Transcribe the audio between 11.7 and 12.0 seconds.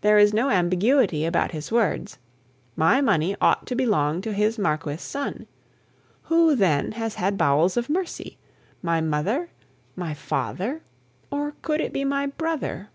it